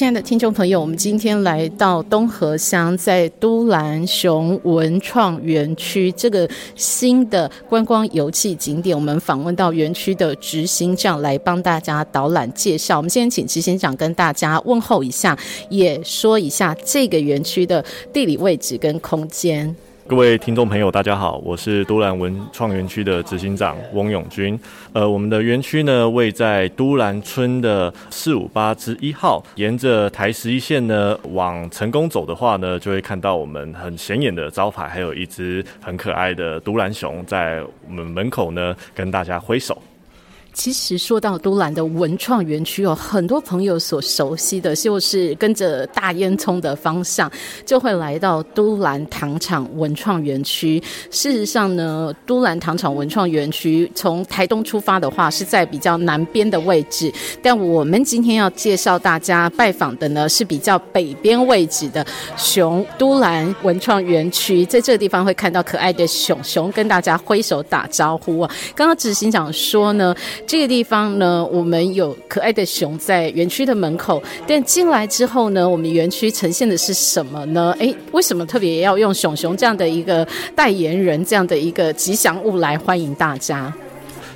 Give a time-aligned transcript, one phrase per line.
[0.00, 12.96] 亲爱的听众朋友，我们今天来到东河乡，在都兰雄文创园区这个新的观光游憩景点，我们访问到园区的执行长来帮大家导览介绍。
[12.96, 19.76] 我们先请执行长跟大家问候一下，也说一下这个园区的地理位置跟空间。
[20.10, 24.58] 各位听众朋友，大家好，我是都兰文创园区的执行长翁永军。
[24.92, 39.80] 呃，我们的园区呢位在都兰村的四五八之一号，沿着台十一线呢往成功走的话呢，就会看到我们很显眼的招牌，还有一只很可爱的都兰熊在我们门口呢跟大家挥手。
[40.52, 47.30] 其实说到都兰的文创园区哦，很多朋友所熟悉的就是跟着大烟囱的方向，
[47.64, 50.82] 就会来到都兰糖厂文创园区。
[51.10, 57.10] 事实上呢，都兰糖厂文创园区从台东出发的话，是在比较南边的位置。
[57.42, 62.04] 但我们今天要介绍大家拜访的呢，是比较北边位置的
[62.36, 64.66] 熊都兰文创园区。
[64.66, 68.54] 在这个地方会看到可爱的熊熊跟大家挥手打招呼啊。
[68.74, 70.14] 刚刚执行长说呢。
[70.50, 74.20] 这个地方呢，我们有可爱的熊在园区的门口。
[74.48, 77.72] 但进来之后呢，我们园区呈现的是什么呢？
[77.78, 80.26] 诶，为什么特别要用熊熊这样的一个
[80.56, 83.72] 代言人，这样的一个吉祥物来欢迎大家？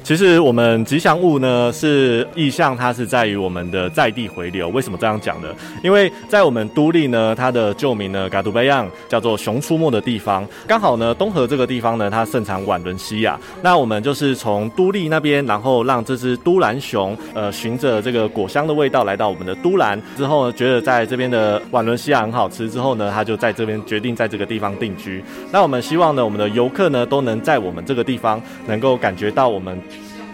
[0.04, 4.68] 其实我们吉祥物呢是意象，它是在于我们的在地回流。
[4.68, 5.48] 为什么这样讲呢？
[5.82, 10.46] 因为在我们都立呢，它的旧名呢，嘎杜贝样叫做熊出没的地方。
[10.66, 13.40] 刚好呢，东河这个地方呢，它盛产晚伦西亚。
[13.62, 25.24] 那我们就是从都立那边，然后让这只都兰熊，呃，循着这个果香的味道来到我们的都兰之后呢，觉得在这边的晚伦西亚很好吃之后呢，它就在这边决定在这个地方定居。
[25.50, 29.80] 那我们希望呢，我们的游客呢，都能在我们这个地方能够感觉到我们。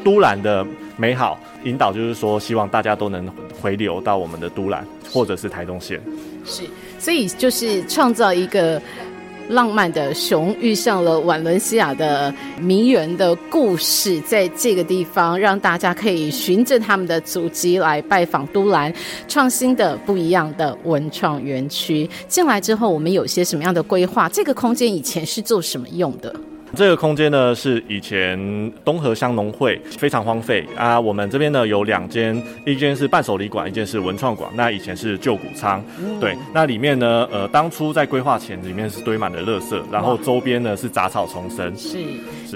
[0.05, 0.67] 都兰的
[0.97, 3.27] 美好引导，就是说，希望大家都能
[3.61, 6.01] 回流到我们的都兰，或者是台东县。
[6.45, 6.63] 是，
[6.99, 8.81] 所以就是创造一个
[9.49, 18.93] 浪漫的熊遇上了瓦伦西亚的迷人的故事，在这个地方，让大家可以循着他们的足迹来拜访都兰，
[19.29, 22.09] 创新的不一样的文创园区。
[22.29, 24.29] 进来之后，我们有些什么样的规划？
[24.29, 26.35] 这个空间以前是做什么用的？
[26.77, 28.39] 这个空间呢是以前
[28.85, 30.99] 东河乡农会非常荒废啊。
[30.99, 34.51] 我们这边呢有两间，一间是伴手礼馆，一间是文创馆。
[34.55, 35.83] 那以前是旧谷仓，
[36.21, 36.37] 对。
[36.55, 41.77] 那里面呢，呃，当初在规划前，里面是堆满了垃圾，然后周边呢是杂草丛生。
[41.77, 41.99] 是。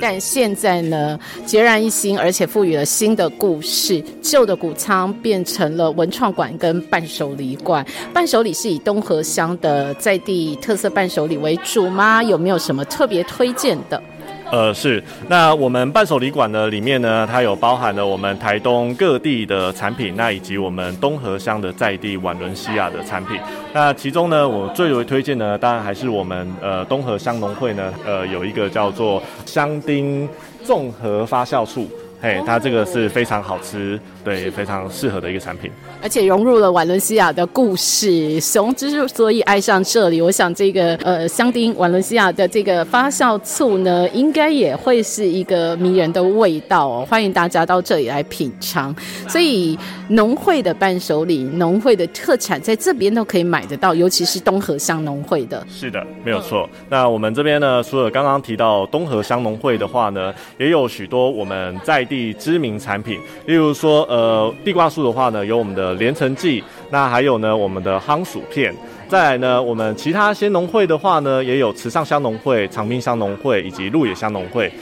[0.00, 4.03] 但现在呢，孑然一新，而且赋予了新的故事。
[4.22, 7.84] 旧的谷仓变成了文创馆跟伴手礼馆。
[8.12, 12.22] 伴手礼是以东河乡的在地特色伴手礼为主吗？
[12.22, 14.03] 有没有什么特别推荐的？
[14.50, 15.03] 呃，是。
[15.28, 23.38] 那我们伴手礼馆呢，里面呢，它有包含了我们台东各地的产品，那以及我们东河乡的在地瓦伦西亚的产品。
[23.72, 30.28] 那其中呢，我最为推荐呢，当然还是我们呃东河乡农会呢，呃有一个叫做香丁
[30.62, 31.88] 综合发酵醋。
[32.21, 35.70] 嘿，它这个是非常好吃，对，非常适合的一个产品，
[36.02, 38.40] 而且融入了瓦伦西亚的故事。
[38.40, 47.06] 熊之所以爱上这里，我想这个呃香槟瓦伦西亚的这个发酵醋呢，应该也会是一个迷人的味道哦。
[47.08, 48.94] 欢迎大家到这里来品尝。
[49.28, 55.64] 所以农会的伴手礼、农会的特产在这边都可以买得到，尤其是东河乡农会的。
[55.68, 56.68] 是的，没有错。
[56.88, 62.34] 那我们这边呢，除了刚刚提到东河乡农会的话呢，也有许多我们在地。
[62.44, 68.72] 知名产品，例如说，呃，呃地瓜树的话呢，有我们的连城记，那还有呢，我们的夯薯片。
[69.08, 74.72] 再来呢，我们其他鲜农会的话呢，也有慈善香农会、长滨乡农会以及鹿野乡农会。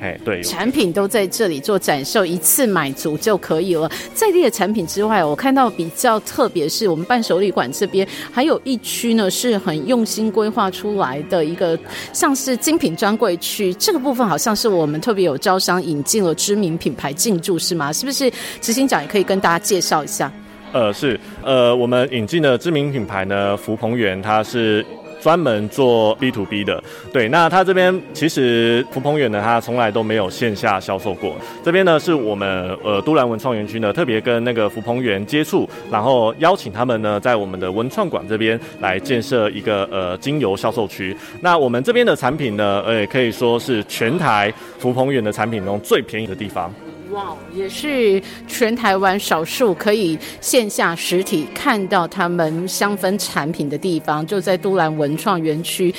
[0.00, 3.90] 哎，对，产品都在这里做展售，一次买足就可以了。
[4.12, 11.78] 在地的产品之外，我看到比较特别是我们伴手礼馆这边还有一区呢，是很用心规划出来的一个
[12.12, 13.72] 像是精品专柜区。
[13.74, 17.92] 这个部分好像是我们特别有招商引进了知名品牌进驻，是吗？
[17.92, 18.30] 是不是？
[18.60, 20.30] 执行长也可以跟大家介绍一下。
[20.72, 24.84] 呃，是，呃，我们引进的知名品牌呢，福鹏源，它是。
[25.24, 26.84] 专门做 B to B 的。
[27.10, 31.34] 对，那他这边其实福朋园呢，他从来都没有线下销售过。
[31.64, 41.16] 这边呢是我们呃都兰文创园区呢特别跟那个福朋园接触，然后邀请他们呢在我们的文创馆这边来建设一个呃精油销售区。
[41.40, 46.70] 那我们这边的产品呢，呃可以说是全台福朋园的产品中最便宜的地方。
[47.10, 55.94] 哇，也是全台湾少数可以线下实体看到他们香氛产品的地方，就在都兰文创园区。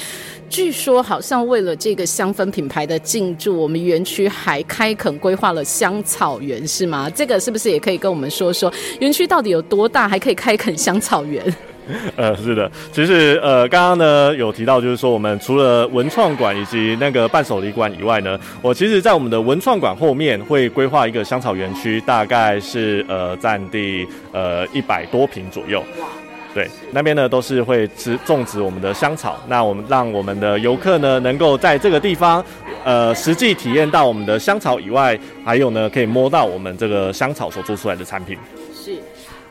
[0.49, 7.09] 据说好像为了这个香氛品牌的进驻，我们园区还开垦规划了香草园，是吗？
[7.09, 11.43] 这个是不是也可以跟我们说说，园区到底有多大，还可以开垦香草园？
[12.15, 25.83] 呃，是的，其实呃，刚刚呢有提到，就是说我们除了文创馆以及那个伴手礼馆以外呢，我其实在我们的文创馆后面会规划一个香草园区，大概是呃占地呃一百多平左右。
[26.55, 32.43] 对，那边呢都是会植种植我们的香草，那我们让我们的游客呢能够在这个地方
[32.83, 38.37] 呃实际体验到我们的香草以外，还有呢可以摸到我们这个香草所做出来的产品。
[38.73, 38.93] 是。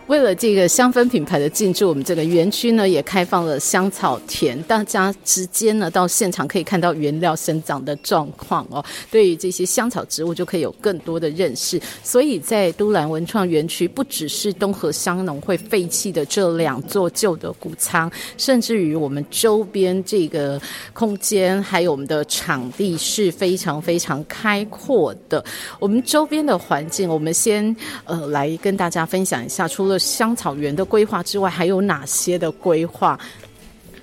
[0.06, 8.84] 为了这个香氛品牌的进驻，我们这个园区呢也开放了香草田，大家直接呢到现场可以看到原料生长的状况哦。
[9.10, 11.80] 对于这些香草植物就可以有更多的认识。
[12.02, 20.60] 所以在都兰文创园区，不只是东河香农会废弃的这两座旧的谷仓，甚至于我们周边这个
[20.92, 25.42] 空间，还有我们的场地是非常非常开阔的。
[25.78, 27.74] 我们周边的环境，我们先
[28.04, 33.18] 呃来跟大家分享一下，除了香草园的规划之外，还有哪些的规划？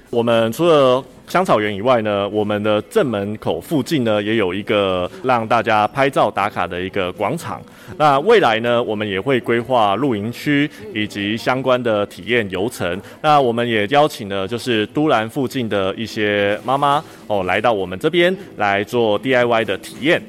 [0.09, 7.61] 我们除了香草园以外呢，我们的正门口附近呢，也有一个让大家拍照打卡的一个广场。
[7.97, 13.01] 那未来呢，我们也会规划露营区以及相关的体验游程。
[13.21, 20.21] 那我们也邀请了就是都兰附近的一些妈妈哦，来到我们这边来做 DIY 的体验。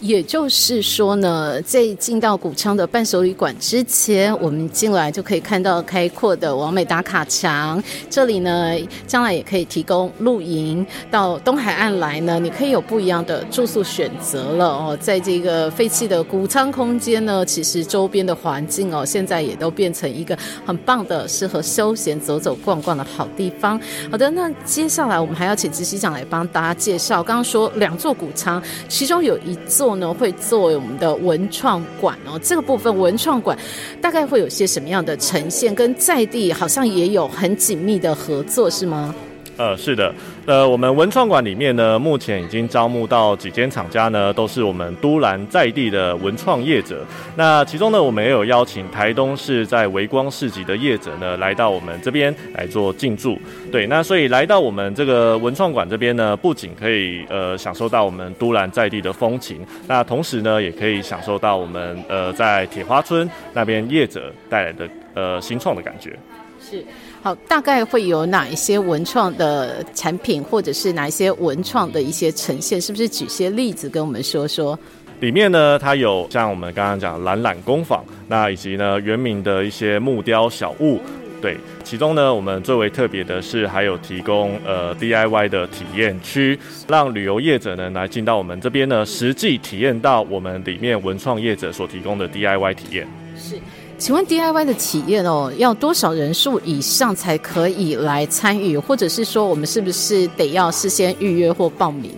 [0.00, 7.82] 也就是说呢，在进到谷仓的伴手礼馆之前，我们进来就可以看到开阔的完美打卡墙。
[8.10, 8.76] 这里呢，
[9.06, 10.86] 将来也可以提供露营。
[11.10, 14.98] 到东海岸来呢，你可以有不一样的住宿选择了哦。
[15.00, 23.80] 在这个废弃的谷仓空间呢，其实周边的环境哦，现在也都变成一个很棒的、适合休闲走走逛逛的好地方。
[24.10, 27.22] 好的，那接下来我们还要请执行长来帮大家介绍。
[27.22, 29.85] 刚刚说两座谷仓，其中有一座。
[29.94, 33.56] 呢会作为我们的文创馆哦，这个部分文创馆
[34.00, 35.72] 大概会有些什么样的呈现？
[35.72, 39.14] 跟在地好像也有很紧密的合作，是吗？
[39.58, 40.12] 呃，是的，
[40.46, 47.04] 呃，我们文创馆里面呢，目前已经招募到几间厂家呢，都是我们都兰在地的文创业者。
[47.34, 53.36] 那其中呢，我们也有邀请台东市在微光市集的业者呢，来到我们这边来做进驻。
[53.72, 66.16] 对，那所以来到我们这个文创馆这边呢，不仅可以呃享受到我们都兰在地的风情，那同时呢，也可以享受到我们呃在铁花村那边业者带来的呃新创的感觉。
[66.60, 66.84] 是。
[67.26, 72.80] 好，大概会有哪一些文创的产品，或者是哪一些文创的一些呈现？
[72.80, 74.78] 是不是举些例子跟我们说说？
[75.18, 81.00] 里面呢，它有像我们刚刚讲懒懒工坊，那以及呢原名的一些木雕小物。
[81.42, 86.56] 对，其中呢，我们最为特别的是还有提供呃 DIY 的体验区，
[86.86, 93.04] 让旅游业者呢来进到我们这边呢，实际体验到我们里面文创业者所提供的 DIY 体验。
[93.36, 93.56] 是。
[93.98, 98.76] 请问 DIY 的体验哦，要多少人数以上才可以来参与？
[98.76, 102.12] 或者是说，我们是不是得要事先预约或报名？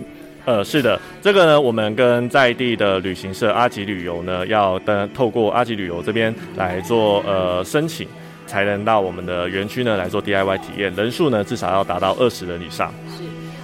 [0.45, 8.05] 呃，是的，这个呢，我们跟在地的旅行社阿吉旅游呢，要登透过阿吉旅游这边来做呃申请，
[8.45, 12.93] 才能到我们的园区呢来做 DIY 体验，人数呢至少要达到二十人以上。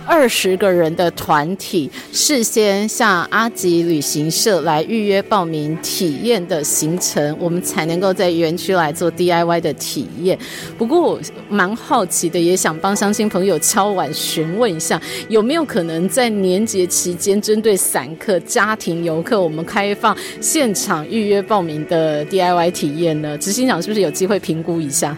[0.08, 10.38] 二十个人的团体事先向阿吉旅行社来预约报名体验的行程，我们才能够在园区来做 DIY 的体验。
[10.78, 11.20] 不过我
[11.50, 23.38] 蛮好奇的，也想帮相亲朋友敲碗询问一下，有没有可能在年节期间，针对散客、家庭游客，我们开放现场预约报名的 DIY 体验呢？
[23.38, 25.18] 执行长是不是有机会评估一下？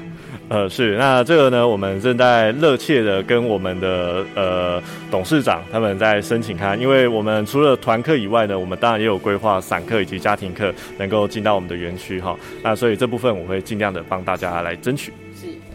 [0.50, 12.34] 呃，是那这个呢，我们正在热切的跟我们的呃董事长他们在申请看，因为我们除了团课以外呢，我们当然也有规划散客以及家庭客能够进到我们的园区哈。
[12.64, 15.12] 那所以这部分我会尽量的帮大家来争取。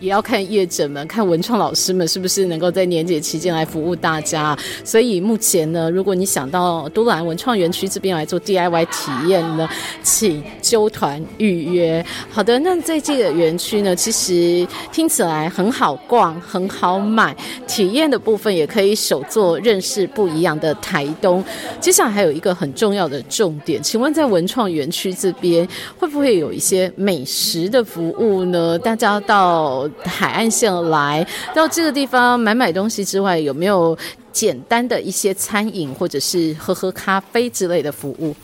[0.02, 4.58] 也要看业者们、看文创老师们是不是能够在年节期间来服务大家。
[4.84, 9.68] 所以目前呢，如果你想到都兰文创园区这边来做 DIY 体验呢，
[10.02, 12.04] 请揪团预约。
[12.28, 17.36] 好的，那在这个园区呢，其实听起来很好逛、很好买，
[17.68, 21.44] 体验的部分也可以手做认识不一样的台东。
[21.80, 25.66] 接下来还有一个很重要的重点，请问在文创园区这边
[25.96, 28.76] 会不会有一些美食的服务呢？
[28.80, 33.96] 大家到海岸线来到这个地方买买东西之外，有没有
[34.32, 38.34] 简单的一些餐饮或者是喝喝咖啡之类的服务？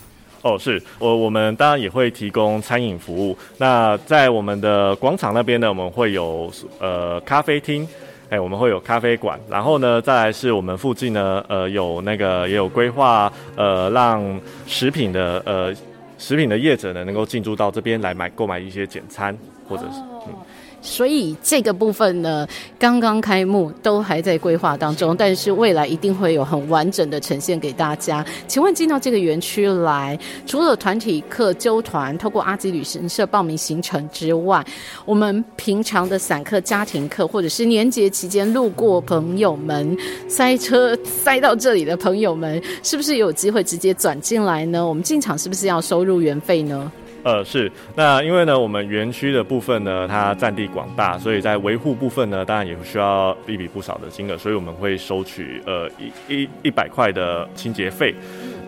[0.41, 3.37] 哦，是我我们当然也会提供餐饮服务。
[3.57, 7.85] 那在我们的广场那边呢，我们会有呃咖啡厅，
[8.29, 9.37] 哎，我们会有咖啡馆。
[9.49, 14.23] 然后呢，再来是我们附近呢，呃，有那个也有规划，呃，让
[14.65, 15.75] 食品的呃
[16.17, 19.37] 食品的业者呢，能够进驻到这边来买购买一些简餐，
[19.67, 20.33] 或者是嗯。
[20.81, 28.25] 所以这个部分呢，刚刚开幕，都还在规划当中，但是未来一定会有很完整的呈现给大家。
[28.47, 34.65] 请问进到这个园区来，除了团体课纠团，透过阿吉旅行社报名行程之外，
[35.05, 44.85] 我们平常的散客、家庭课，或者是年节期间路过朋友们塞车塞到这里的朋友们，是不是有机会直接转进来呢？
[44.85, 46.91] 我们进场是不是要收入园费呢？
[47.23, 55.89] 呃，是那因为呢，我们园区的部分呢，它占地广大，所以在维护部分呢，当然也需要一笔不少的金额，所以我们会收取呃
[56.27, 58.15] 一一一百块的清洁费。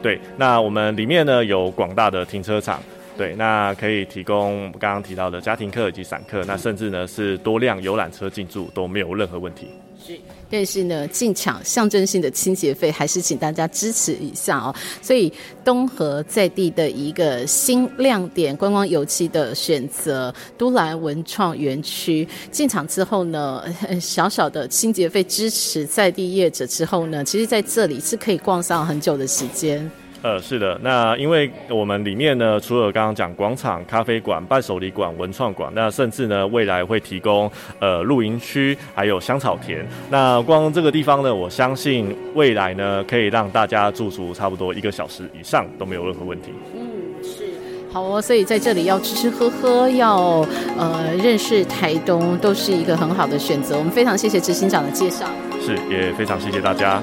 [0.03, 2.81] 对，那我们里面呢有广大的停车场，
[3.17, 9.69] 对，那可以提供刚刚提到的家庭客以及散客，那甚至呢是多辆游览车进驻都没有任何问题。
[9.97, 10.13] 是，
[10.51, 14.75] 但是呢，进场象征性的清洁费还是请大家支持一下哦。
[15.01, 15.31] 所以
[15.63, 23.63] 东河在地的一个新亮点观光油漆的选择，都兰文创园区进场之后呢，
[24.01, 29.89] 小小的清洁费支持在地业者之后呢，其实在这里是可以逛上很久的时间。
[30.23, 39.83] 呃，是的，那因为我们里面呢，除了刚刚讲广场、咖啡馆、伴手礼馆、文创馆，那甚至呢，未来会提供呃露营区，还有香草田。
[40.11, 46.51] 那光这个地方呢，我相信未来呢，可以让大家驻足差不多一个小时以上都没有任何问题。
[46.75, 46.87] 嗯，
[47.23, 47.43] 是，
[47.91, 50.45] 好哦，所以在这里要吃吃喝喝，要
[50.77, 53.75] 呃认识台东，都是一个很好的选择。
[53.75, 55.25] 我们非常谢谢执行长的介绍，
[55.59, 57.01] 是，也非常谢谢大家。